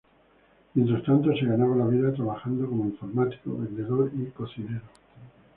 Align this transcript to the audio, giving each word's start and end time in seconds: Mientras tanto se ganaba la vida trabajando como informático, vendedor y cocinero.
Mientras 0.73 1.03
tanto 1.03 1.31
se 1.31 1.45
ganaba 1.45 1.75
la 1.75 1.85
vida 1.85 2.11
trabajando 2.11 2.67
como 2.67 2.85
informático, 2.85 3.55
vendedor 3.59 4.11
y 4.17 4.31
cocinero. 4.31 4.81